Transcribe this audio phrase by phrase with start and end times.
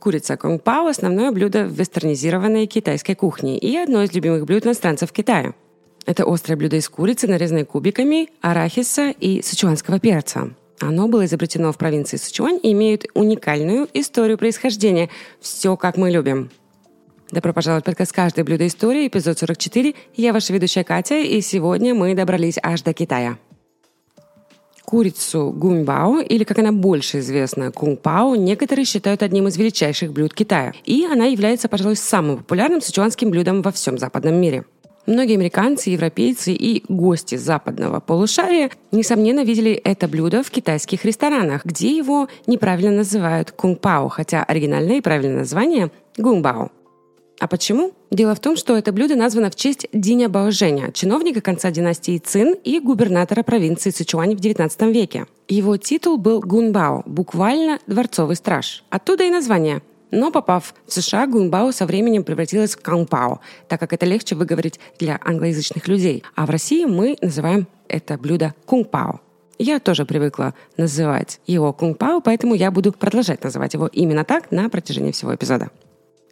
[0.00, 5.12] Курица кунг-пао– основное блюдо в вестернизированной китайской кухне и одно из любимых блюд иностранцев в
[5.12, 5.54] Китае.
[6.06, 10.54] Это острое блюдо из курицы, нарезанной кубиками, арахиса и сычуанского перца.
[10.80, 15.10] Оно было изобретено в провинции Сычуань и имеет уникальную историю происхождения.
[15.38, 16.50] Все, как мы любим.
[17.30, 19.94] Добро пожаловать в подкаст «Каждое блюдо истории», эпизод 44.
[20.16, 23.36] Я ваша ведущая Катя, и сегодня мы добрались аж до Китая.
[24.90, 30.72] Курицу гуньбао, или как она больше известна, кунг-пао, некоторые считают одним из величайших блюд Китая.
[30.84, 34.64] И она является, пожалуй, самым популярным сычуанским блюдом во всем западном мире.
[35.06, 41.96] Многие американцы, европейцы и гости западного полушария, несомненно, видели это блюдо в китайских ресторанах, где
[41.96, 46.72] его неправильно называют кунг-пао, хотя оригинальное и правильное название– гунг-бао.
[47.40, 47.92] А почему?
[48.10, 52.52] Дело в том, что это блюдо названо в честь Диня Баоженя, чиновника конца династии Цин
[52.52, 55.24] и губернатора провинции Сычуань в XIX веке.
[55.48, 58.84] Его титул был Гунбао, буквально «дворцовый страж».
[58.90, 59.80] Оттуда и название.
[60.10, 64.78] Но попав в США, Гунбао со временем превратилась в Кангпао, так как это легче выговорить
[64.98, 66.22] для англоязычных людей.
[66.34, 69.20] А в России мы называем это блюдо Кунгпао.
[69.58, 74.68] Я тоже привыкла называть его Кунгпао, поэтому я буду продолжать называть его именно так на
[74.68, 75.70] протяжении всего эпизода.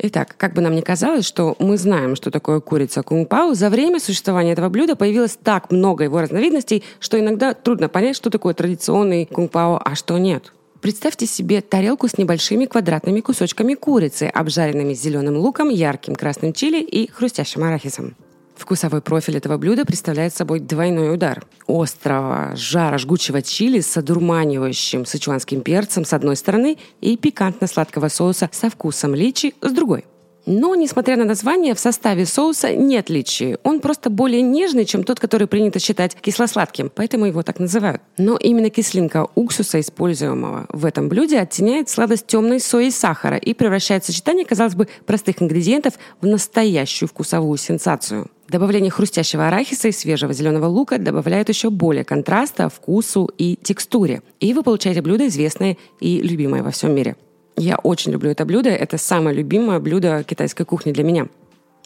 [0.01, 3.99] Итак, как бы нам ни казалось, что мы знаем, что такое курица кунг-пау, за время
[3.99, 9.27] существования этого блюда появилось так много его разновидностей, что иногда трудно понять, что такое традиционный
[9.27, 10.53] кунг-пау, а что нет.
[10.81, 17.11] Представьте себе тарелку с небольшими квадратными кусочками курицы, обжаренными зеленым луком, ярким красным чили и
[17.11, 18.15] хрустящим арахисом.
[18.59, 21.47] Вкусовой профиль этого блюда представляет собой двойной удар.
[21.69, 28.69] Острого, жара, жгучего чили с одурманивающим сычуанским перцем с одной стороны и пикантно-сладкого соуса со
[28.69, 30.05] вкусом личи с другой–
[30.51, 33.59] но, несмотря на название, в составе соуса нет личи.
[33.65, 38.01] Он просто более нежный, чем тот, который принято считать кисло-сладким, поэтому его так называют.
[38.17, 43.53] Но именно кислинка уксуса, используемого в этом блюде, оттеняет сладость темной сои и сахара и
[43.53, 48.31] превращает сочетание, казалось бы, простых ингредиентов в настоящую вкусовую сенсацию.
[48.49, 54.23] Добавление хрустящего арахиса и свежего зеленого лука добавляет еще более контраста, вкусу и текстуре.
[54.41, 57.17] И вы получаете блюдо известное и любимое во всем мире.
[57.59, 58.71] Я очень люблю это блюдо.
[58.71, 61.29] Это самое любимое блюдо китайской кухни для меня.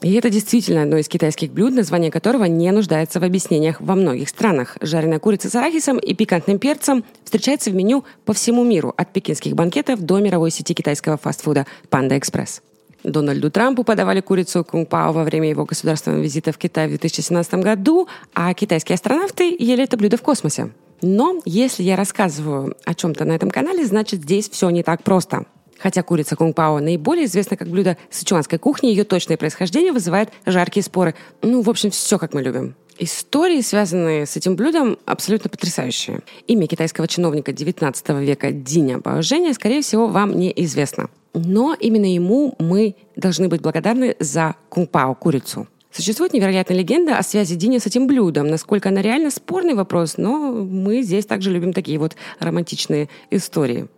[0.02, 4.28] И это действительно одно из китайских блюд, название которого не нуждается в объяснениях во многих
[4.28, 4.76] странах.
[4.80, 9.54] Жареная курица с арахисом и пикантным перцем встречается в меню по всему миру, от пекинских
[9.54, 12.62] банкетов до мировой сети китайского фастфуда «Панда Экспресс».
[13.04, 18.08] Дональду Трампу подавали курицу кунг-пао во время его государственного визита в Китай в 2017 году,
[18.34, 20.70] а китайские астронавты ели это блюдо в космосе.
[21.00, 25.46] Но если я рассказываю о чем-то на этом канале, значит здесь все не так просто.
[25.78, 31.16] Хотя курица кунг-пао наиболее известна как блюдо сычуанской кухни, ее точное происхождение вызывает жаркие споры.
[31.42, 32.76] Ну, в общем, все как мы любим.
[32.98, 36.20] Истории, связанные с этим блюдом, абсолютно потрясающие.
[36.46, 41.08] Имя китайского чиновника XIX века Диня Баоженя, скорее всего, вам неизвестно.
[41.34, 45.66] Но именно ему мы должны быть благодарны за кунг-пао, курицу.
[45.90, 48.48] Существует невероятная легенда о связи Дини с этим блюдом.
[48.48, 53.88] Насколько она реально спорный вопрос, но мы здесь также любим такие вот романтичные истории.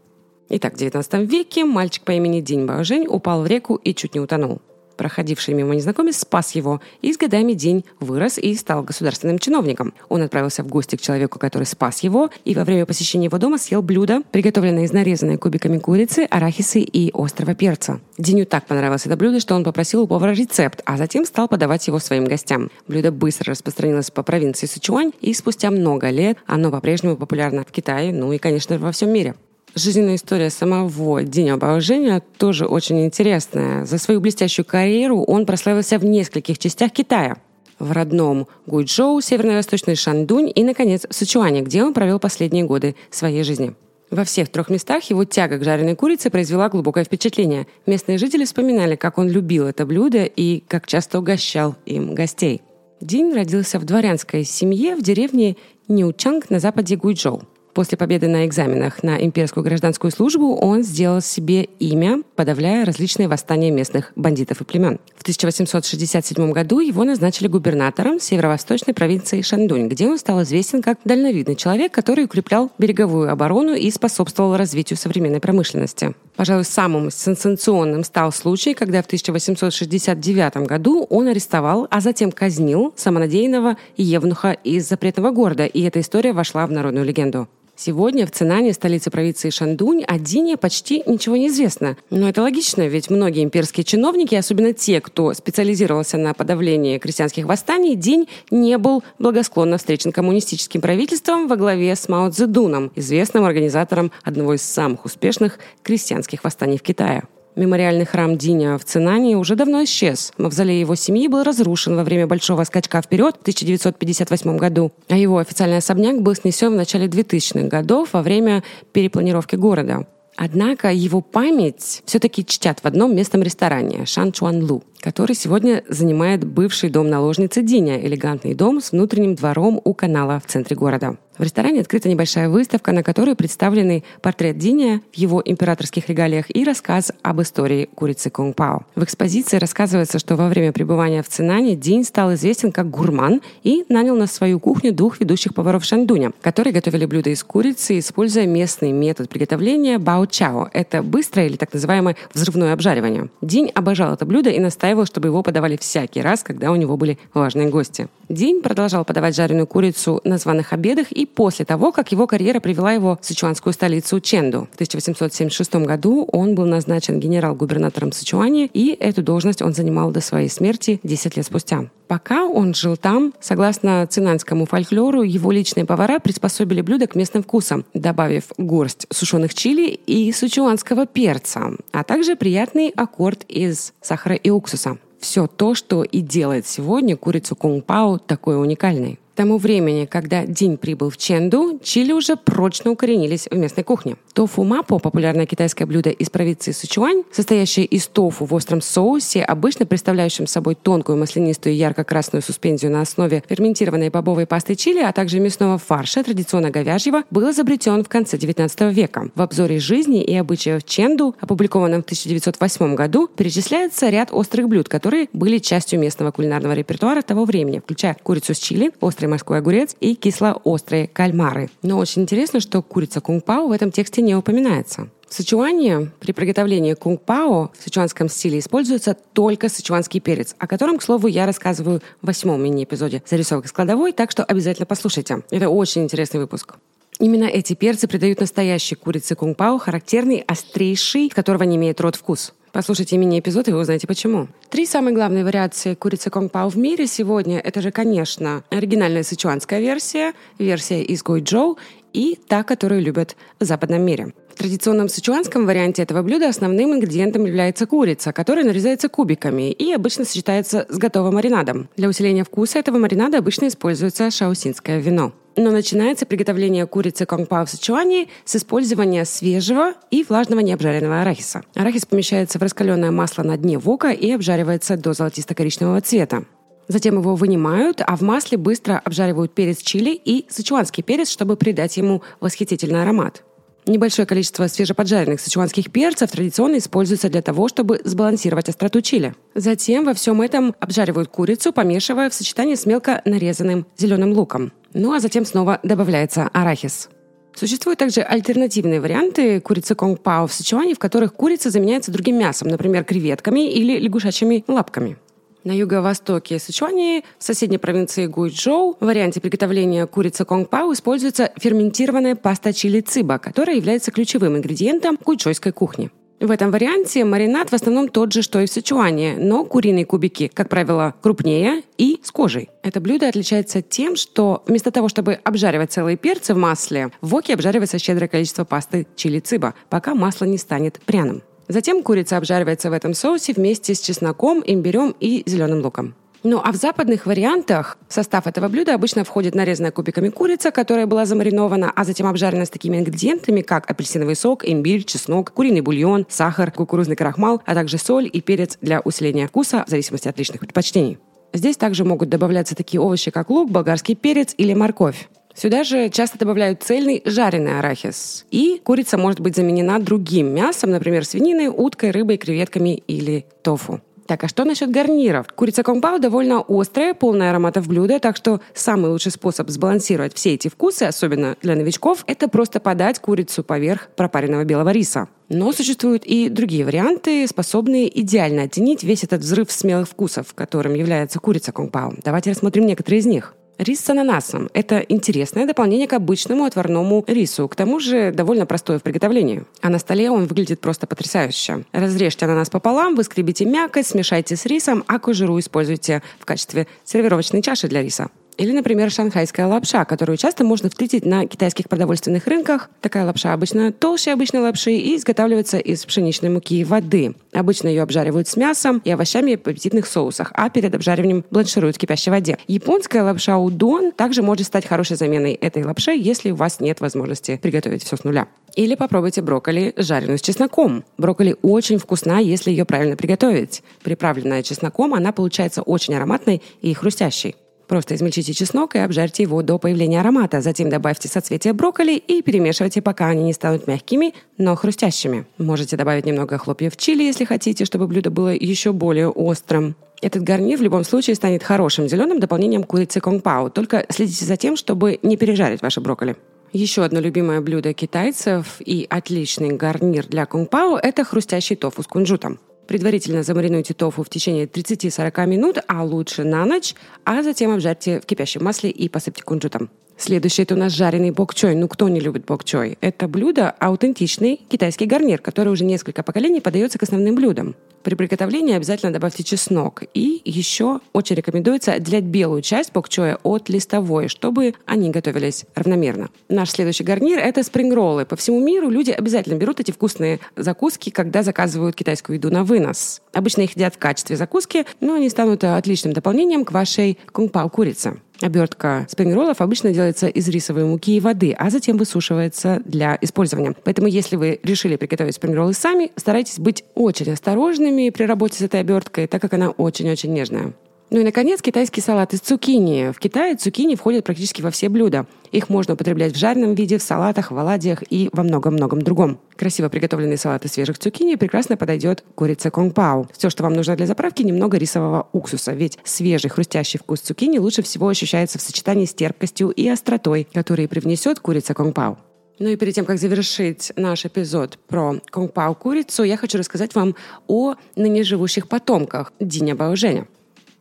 [0.49, 4.21] Итак, в XIX веке мальчик по имени День Баожень упал в реку и чуть не
[4.21, 4.61] утонул.
[4.97, 9.94] Проходивший мимо незнакомец спас его, и с годами День вырос и стал государственным чиновником.
[10.09, 13.59] Он отправился в гости к человеку, который спас его, и во время посещения его дома
[13.59, 18.00] съел блюдо, приготовленное из нарезанной кубиками курицы, арахисы и острого перца.
[18.19, 21.87] Деню так понравилось это блюдо, что он попросил у повара рецепт, а затем стал подавать
[21.87, 22.71] его своим гостям.
[22.87, 28.12] Блюдо быстро распространилось по провинции Сычуань, и спустя много лет оно по-прежнему популярно в Китае,
[28.12, 29.34] ну и, конечно, во всем мире.
[29.77, 33.85] Жизненная история самого Диня Баоженя тоже очень интересная.
[33.85, 37.39] За свою блестящую карьеру он прославился в нескольких частях Китая.
[37.81, 43.43] В родном Гуйчжоу, северно-восточный Шандунь и, наконец, в Сычуане, где он провел последние годы своей
[43.43, 43.75] жизни.
[44.13, 47.67] Во всех трех местах его тяга к жареной курице произвела глубокое впечатление.
[47.84, 52.63] Местные жители вспоминали, как он любил это блюдо и как часто угощал им гостей.
[53.01, 55.57] Дин родился в дворянской семье в деревне
[55.89, 57.43] Ниучанг на западе Гуйчжоу.
[57.75, 63.72] После победы на экзаменах на имперскую гражданскую службу он сделал себе имя, подавляя различные восстания
[63.72, 65.01] местных бандитов и племен.
[65.16, 71.57] В 1867 году его назначили губернатором северо-восточной провинции Шандунь, где он стал известен как дальновидный
[71.57, 76.15] человек, который укреплял береговую оборону и способствовал развитию современной промышленности.
[76.37, 83.78] Пожалуй, самым сенсационным стал случай, когда в 1869 году он арестовал, а затем казнил самонадеянного
[83.97, 87.48] евнуха из запретного города, и эта история вошла в народную легенду.
[87.76, 91.97] Сегодня в Цинане, столице провинции Шандунь, о Дине почти ничего не известно.
[92.09, 97.97] Но это логично, ведь многие имперские чиновники, особенно те, кто специализировался на подавлении крестьянских восстаний,
[97.97, 104.54] День не был благосклонно встречен коммунистическим правительством во главе с Мао Цзэдуном, известным организатором одного
[104.54, 107.24] из самых успешных крестьянских восстаний в Китае.
[107.56, 110.33] Мемориальный храм Диня в Цинане уже давно исчез.
[110.39, 115.39] Мавзолей его семьи был разрушен во время большого скачка вперед в 1958 году, а его
[115.39, 120.06] официальный особняк был снесен в начале 2000-х годов во время перепланировки города.
[120.36, 126.45] Однако его память все-таки чтят в одном местном ресторане– Шан Чуан Лу который сегодня занимает
[126.45, 131.18] бывший дом наложницы Диня, элегантный дом с внутренним двором у канала в центре города.
[131.39, 136.65] В ресторане открыта небольшая выставка, на которой представлены портрет Диня в его императорских регалиях и
[136.65, 138.83] рассказ об истории курицы Кунг Пао.
[138.95, 143.84] В экспозиции рассказывается, что во время пребывания в Цинане Динь стал известен как гурман и
[143.89, 148.92] нанял на свою кухню двух ведущих поваров Шандуня, которые готовили блюда из курицы, используя местный
[148.92, 150.71] метод приготовления бао-чао.
[150.72, 153.28] Это быстрое или так называемое взрывное обжаривание.
[153.41, 157.19] Динь обожал это блюдо и настаивал чтобы его подавали всякий раз, когда у него были
[157.33, 158.09] важные гости.
[158.28, 162.92] День продолжал подавать жареную курицу на званых обедах и после того, как его карьера привела
[162.92, 164.68] его в сычуанскую столицу Ченду.
[164.72, 170.48] В 1876 году он был назначен генерал-губернатором Сычуани, и эту должность он занимал до своей
[170.48, 171.91] смерти 10 лет спустя.
[172.06, 177.84] Пока он жил там, согласно цинанскому фольклору, его личные повара приспособили блюдо к местным вкусам,
[177.94, 184.98] добавив горсть сушеных чили и сучуанского перца, а также приятный аккорд из сахара и уксуса.
[185.18, 189.18] Все то, что и делает сегодня курицу кунг-пао такой уникальной.
[189.34, 194.15] К тому времени, когда День прибыл в Ченду, чили уже прочно укоренились в местной кухне.
[194.33, 199.86] Тофу мапо– популярное китайское блюдо из провинции Сычуань, состоящее из тофу в остром соусе, обычно
[199.86, 205.78] представляющем собой тонкую маслянистую ярко-красную суспензию на основе ферментированной бобовой пасты чили, а также мясного
[205.78, 209.31] фарша, традиционно говяжьего, был изобретен в конце XIX века.
[209.34, 215.28] В обзоре жизни и обычаев Ченду, опубликованном в 1908 году, перечисляется ряд острых блюд, которые
[215.33, 219.97] были частью местного кулинарного репертуара того времени, включая курицу с чили, острый острый морской огурец
[220.00, 221.71] и кисло-острые кальмары.
[221.82, 225.09] Но очень интересно, что курица кунг-пао в этом тексте не упоминается.
[225.28, 231.03] В Сычуане при приготовлении кунг-пао в сычуанском стиле используется только сычуанский перец, о котором, к
[231.03, 235.42] слову, я рассказываю в восьмом мини-эпизоде «Зарисовок с кладовой», так что обязательно послушайте.
[235.50, 236.74] Это очень интересный выпуск.
[237.18, 242.53] Именно эти перцы придают настоящей курице кунг-пао характерный, острейший, которого не имеет рот вкус.
[242.74, 244.48] Послушайте мини-эпизод, и вы узнаете почему.
[244.68, 250.32] Три самые главные вариации курицы конг-пао в мире сегодня– это же, конечно, оригинальная сычуанская версия,
[250.59, 251.78] версия из Гуйчжоу
[252.12, 254.34] и та, которую любят в западном мире.
[254.54, 260.25] В традиционном сычуанском варианте этого блюда основным ингредиентом является курица, которая нарезается кубиками и обычно
[260.25, 261.88] сочетается с готовым маринадом.
[261.97, 265.33] Для усиления вкуса этого маринада обычно используется шаосинское вино.
[265.56, 271.62] Но начинается приготовление курицы конгпао в Сычуане с использования свежего и влажного необжаренного арахиса.
[271.75, 276.45] Арахис помещается в раскаленное масло на дне вока и обжаривается до золотисто-коричневого цвета.
[276.87, 281.97] Затем его вынимают, а в масле быстро обжаривают перец чили и сычуанский перец, чтобы придать
[281.97, 283.42] ему восхитительный аромат.
[283.87, 289.35] Небольшое количество свежеподжаренных сычуанских перцев традиционно используется для того, чтобы сбалансировать остроту чили.
[289.54, 294.73] Затем во всем этом обжаривают курицу, помешивая в сочетании с мелко нарезанным зеленым луком.
[294.95, 297.11] Ну а затем снова добавляется арахис.
[297.54, 303.04] Существуют также альтернативные варианты курицы конг-пао в Сычуане, в которых курица заменяется другим мясом, например,
[303.04, 305.19] креветками или лягушачьими лапками.
[305.64, 312.75] На юго-востоке Сычуани, в соседней провинции Гуйчжоу, в варианте приготовления курицы конг-пао используется ферментированная паста
[312.75, 316.11] чили циба, которая является ключевым ингредиентом гуйчжойской кухни.
[316.38, 320.50] В этом варианте маринад в основном тот же, что и в Сычуане, но куриные кубики,
[320.53, 322.69] как правило, крупнее и с кожей.
[322.83, 327.55] Это блюдо отличается тем, что вместо того, чтобы обжаривать целые перцы в масле, в воке
[327.55, 331.43] обжаривается щедрое количество пасты чили циба, пока масло не станет пряным.
[331.68, 336.14] Затем курица обжаривается в этом соусе вместе с чесноком, имбирем и зеленым луком.
[336.47, 341.06] Ну а в западных вариантах в состав этого блюда обычно входит нарезанная кубиками курица, которая
[341.06, 346.26] была замаринована, а затем обжарена с такими ингредиентами, как апельсиновый сок, имбирь, чеснок, куриный бульон,
[346.28, 350.61] сахар, кукурузный крахмал, а также соль и перец для усиления вкуса в зависимости от личных
[350.61, 351.16] предпочтений.
[351.54, 355.30] Здесь также могут добавляться такие овощи, как лук, болгарский перец или морковь.
[355.55, 358.45] Сюда же часто добавляют цельный жареный арахис.
[358.51, 364.01] И курица может быть заменена другим мясом, например, свининой, уткой, рыбой, креветками или тофу.
[364.27, 365.49] Так, а что насчет гарниров?
[365.55, 370.69] Курица компау довольно острая, полная ароматов блюда, так что самый лучший способ сбалансировать все эти
[370.69, 375.29] вкусы, особенно для новичков, это просто подать курицу поверх пропаренного белого риса.
[375.51, 381.39] Но существуют и другие варианты, способные идеально оттенить весь этот взрыв смелых вкусов, которым является
[381.39, 382.15] курица компау.
[382.25, 383.55] Давайте рассмотрим некоторые из них.
[383.78, 389.00] Рис с ананасом– это интересное дополнение к обычному отварному рису, к тому же довольно простое
[389.00, 389.64] в приготовлении.
[389.81, 391.85] А на столе он выглядит просто потрясающе.
[391.93, 397.88] Разрежьте ананас пополам, выскребите мякоть, смешайте с рисом, а кожуру используйте в качестве сервировочной чаши
[397.88, 398.31] для риса.
[398.57, 402.89] Или, например, шанхайская лапша, которую часто можно встретить на китайских продовольственных рынках.
[403.01, 407.35] Такая лапша обычно толще обычной лапши и изготавливается из пшеничной муки и воды.
[407.53, 411.99] Обычно ее обжаривают с мясом и овощами в аппетитных соусах, а перед обжариванием бланшируют в
[411.99, 412.59] кипящей воде.
[412.69, 417.59] Японская лапша удон также может стать хорошей заменой этой лапши, если у вас нет возможности
[417.61, 418.47] приготовить все с нуля.
[418.77, 421.05] Или попробуйте брокколи, жареную с чесноком.
[421.19, 423.83] Брокколи очень вкусна, если ее правильно приготовить.
[424.03, 427.57] Приправленная чесноком, она получается очень ароматной и хрустящей.
[427.87, 430.61] Просто измельчите чеснок и обжарьте его до появления аромата.
[430.61, 435.47] Затем добавьте соцветия брокколи и перемешивайте, пока они не станут мягкими, но хрустящими.
[435.59, 439.97] Можете добавить немного хлопьев чили, если хотите, чтобы блюдо было еще более острым.
[440.23, 443.69] Этот гарнир в любом случае станет хорошим зеленым дополнением курицы конг-пау.
[443.69, 446.37] Только следите за тем, чтобы не пережарить ваши брокколи.
[446.73, 452.59] Еще одно любимое блюдо китайцев и отличный гарнир для конг-пау– это хрустящий тофу с кунжутом.
[452.87, 458.26] Предварительно замаринуйте тофу в течение 30-40 минут, а лучше на ночь, а затем обжарьте в
[458.26, 459.91] кипящем масле и посыпьте кунжутом.
[460.16, 461.75] Следующий это у нас жареный бокчой.
[461.75, 462.97] Ну, кто не любит бокчой?
[463.00, 467.75] Это блюдо– аутентичный китайский гарнир, который уже несколько поколений подается к основным блюдам.
[468.04, 470.02] При приготовлении обязательно добавьте чеснок.
[470.12, 476.28] И еще очень рекомендуется отделять белую часть бокчоя от листовой, чтобы они готовились равномерно.
[476.50, 478.26] Наш следующий гарнир– это спрингроллы.
[478.26, 483.23] По всему миру люди обязательно берут эти вкусные закуски, когда заказывают китайскую еду на вынос.
[483.33, 488.21] Обычно их едят в качестве закуски, но они станут отличным дополнением к вашей кунг-пау курице.
[488.41, 493.75] Обертка спрингроллов обычно делается из рисовой муки и воды, а затем высушивается для использования.
[493.85, 498.81] Поэтому, если вы решили приготовить спрингроллы сами, старайтесь быть очень осторожными при работе с этой
[498.81, 500.73] оберткой, так как она очень-очень нежная.
[501.14, 503.12] Ну и, наконец, китайский салат из цукини.
[503.12, 505.26] В Китае цукини входят практически во все блюда.
[505.52, 509.38] Их можно употреблять в жареном виде, в салатах, в оладьях и во многом-многом другом.
[509.54, 513.28] Красиво приготовленный салат из свежих цукини прекрасно подойдет курица конг-пау.
[513.33, 517.83] Все, что вам нужно для заправки, немного рисового уксуса, ведь свежий хрустящий вкус цукини лучше
[517.83, 522.18] всего ощущается в сочетании с терпкостью и остротой, которые привнесет курица конг-пау.
[522.59, 527.14] Ну и перед тем, как завершить наш эпизод про конг-пау курицу, я хочу рассказать вам
[527.47, 530.26] о ныне живущих потомках Диня Бао Женя.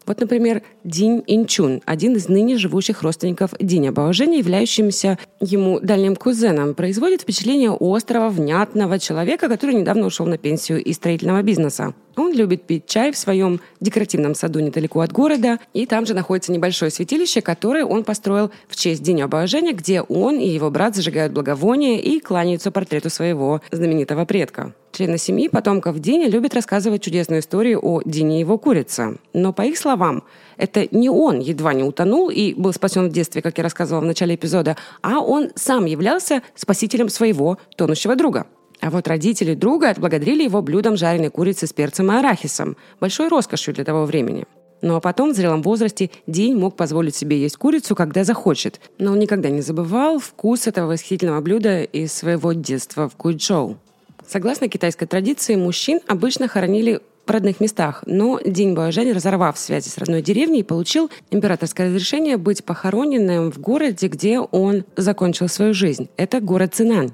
[0.06, 6.74] Вот, например, Динь Инчун, один из ныне живущих родственников Диня Баоженя, являющимся ему дальним кузеном,
[6.74, 11.94] производит впечатление острого, внятного человека, который недавно ушел на пенсию из строительного бизнеса.
[12.16, 16.52] Он любит пить чай в своем декоративном саду недалеко от города, и там же находится
[16.52, 21.34] небольшое святилище, которое он построил в честь Дня Божения, где он и его брат зажигают
[21.34, 24.74] благовония и кланяются портрету своего знаменитого предка.
[24.94, 29.18] Члены семьи потомков Дини любят рассказывать чудесную историю о Дине и его курице.
[29.34, 30.24] Но, по их словам,
[30.56, 34.06] это не он едва не утонул и был спасен в детстве, как я рассказывала в
[34.06, 38.46] начале эпизода, а он сам являлся спасителем своего тонущего друга.
[38.82, 43.74] А вот родители друга отблагодарили его блюдом жареной курицы с перцем и арахисом, большой роскошью
[43.74, 44.46] для того времени.
[44.84, 48.80] Ну а потом, в зрелом возрасте, День мог позволить себе есть курицу, когда захочет.
[49.00, 53.80] Но он никогда не забывал вкус этого восхитительного блюда из своего детства в Гуйчжоу.
[54.28, 59.98] Согласно китайской традиции, мужчин обычно хоронили в родных местах, но День Бояжань, разорвав связи с
[59.98, 66.10] родной деревней, получил императорское разрешение быть похороненным в городе, где он закончил свою жизнь.
[66.18, 67.14] Это город Цинань.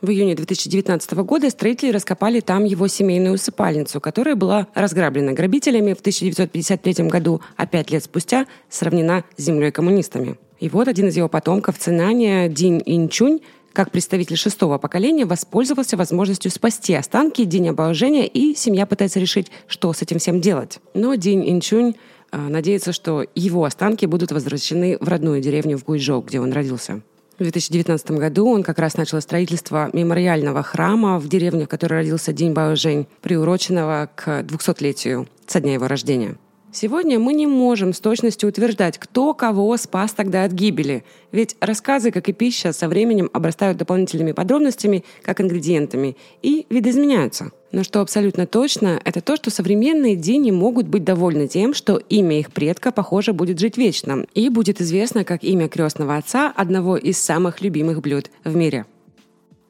[0.00, 6.00] В июне 2019 года строители раскопали там его семейную усыпальницу, которая была разграблена грабителями в
[6.00, 10.36] 1953 году, а пять лет спустя сравнена с землей коммунистами.
[10.60, 13.40] И вот один из его потомков, Цинания Дин Инчунь,
[13.74, 19.92] как представитель шестого поколения, воспользовался возможностью спасти останки Диня Баоженя, и семья пытается решить, что
[19.92, 20.78] с этим всем делать.
[20.94, 21.96] Но Динь Инчунь
[22.30, 27.02] э, надеется, что его останки будут возвращены в родную деревню в Гуйжоу, где он родился.
[27.34, 32.32] В 2019 году он как раз начал строительство мемориального храма в деревне, в которой родился
[32.32, 36.36] День Баожень, приуроченного к 200-летию со дня его рождения.
[36.76, 42.10] Сегодня мы не можем с точностью утверждать, кто кого спас тогда от гибели, ведь рассказы,
[42.10, 47.52] как и пища, со временем обрастают дополнительными подробностями, как ингредиентами, и видоизменяются.
[47.70, 52.40] Но что абсолютно точно, это то, что современные Дини могут быть довольны тем, что имя
[52.40, 57.18] их предка, похоже, будет жить вечно, и будет известно как имя крестного отца одного из
[57.18, 58.84] самых любимых блюд в мире.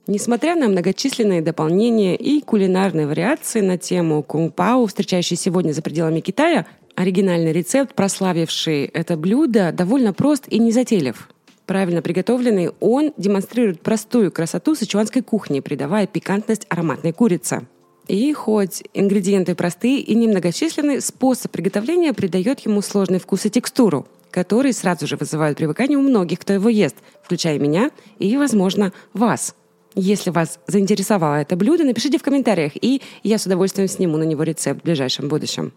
[0.06, 6.66] Несмотря на многочисленные дополнения и кулинарные вариации на тему кунг-пау, встречающие сегодня за пределами Китая,
[6.96, 11.28] Оригинальный рецепт, прославивший это блюдо, довольно прост и незатейлив.
[11.66, 17.66] Правильно приготовленный, он демонстрирует простую красоту сычуанской кухни, придавая пикантность ароматной курице.
[18.06, 24.74] И хоть ингредиенты простые и немногочисленные, способ приготовления придает ему сложный вкус и текстуру, которые
[24.74, 29.54] сразу же вызывают привыкание у многих, кто его ест, включая меня и, возможно, вас.
[29.94, 34.42] Если вас заинтересовало это блюдо, напишите в комментариях, и я с удовольствием сниму на него
[34.42, 35.72] рецепт в ближайшем будущем.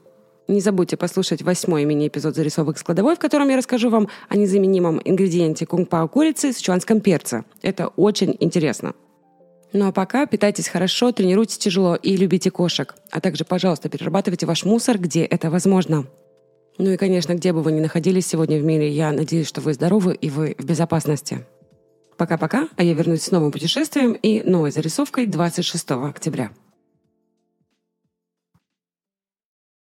[0.47, 5.01] Не забудьте послушать восьмой мини-эпизод зарисовок с кладовой, в котором я расскажу вам о незаменимом
[5.03, 7.43] ингредиенте кунг-пао курицы с чуанском перца.
[7.61, 8.93] Это очень интересно.
[9.73, 12.95] Ну а пока питайтесь хорошо, тренируйтесь тяжело и любите кошек.
[13.11, 16.05] А также, пожалуйста, перерабатывайте ваш мусор, где это возможно.
[16.77, 19.73] Ну и, конечно, где бы вы ни находились сегодня в мире, я надеюсь, что вы
[19.73, 21.45] здоровы и вы в безопасности.
[22.17, 26.51] Пока-пока, а я вернусь с новым путешествием и новой зарисовкой 26 октября.